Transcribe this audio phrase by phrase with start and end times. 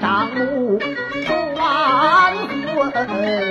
[0.00, 0.78] 当母
[1.24, 2.36] 传
[3.06, 3.45] 婚，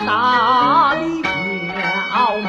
[0.00, 1.00] 大的
[2.10, 2.48] 桥门，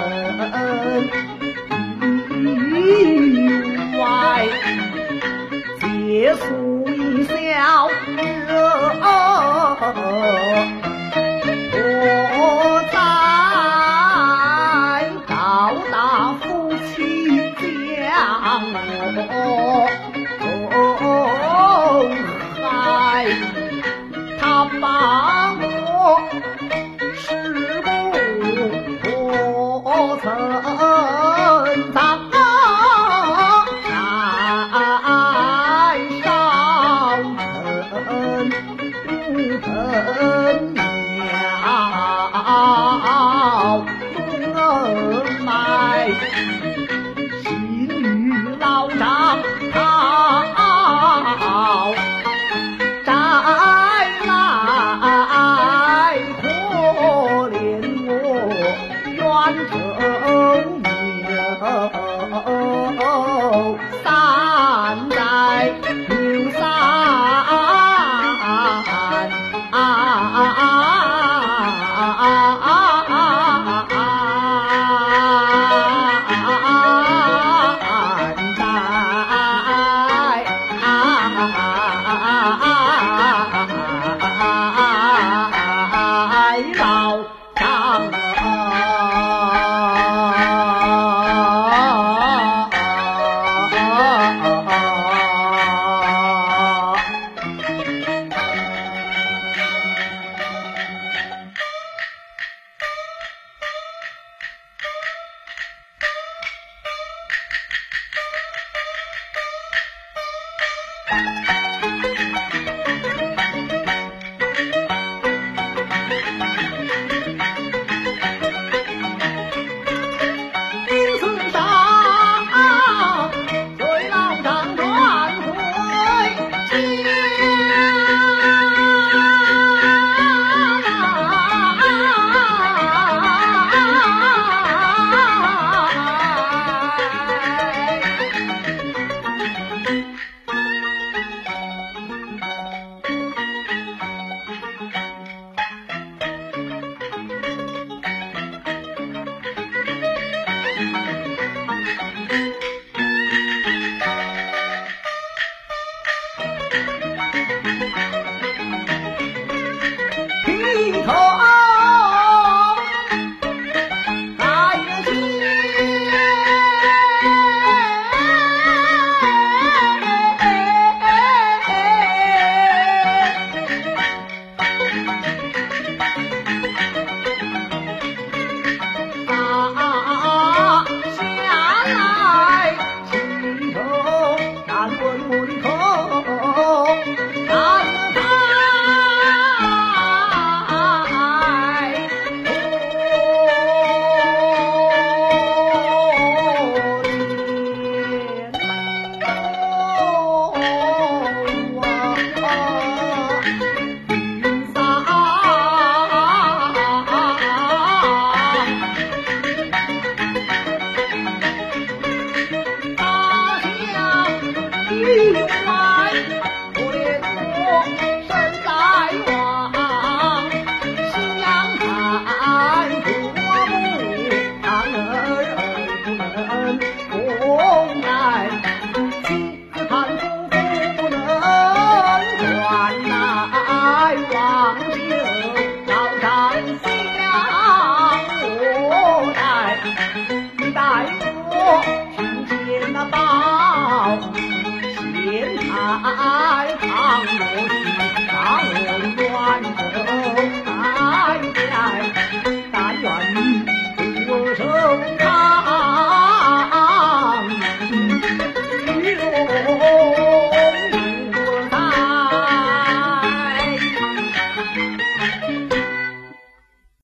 [2.30, 4.04] 门外
[5.80, 5.84] 借
[6.36, 6.44] 宿
[6.88, 7.34] 一宵。
[12.38, 12.42] 我
[12.92, 12.96] 在
[15.28, 15.34] 高
[15.92, 15.96] 大
[16.42, 16.44] 夫
[16.96, 16.96] 妻。